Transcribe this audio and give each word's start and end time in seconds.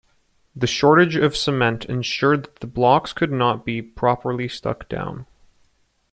The 0.55 0.65
shortage 0.65 1.15
of 1.15 1.37
cement 1.37 1.85
ensured 1.85 2.45
that 2.45 2.55
the 2.55 2.65
blocks 2.65 3.13
could 3.13 3.31
not 3.31 3.63
be 3.67 3.83
properly 3.83 4.47
stuck 4.47 4.89
down. 4.89 5.27